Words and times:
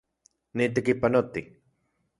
Nitekipanoti 0.55 1.41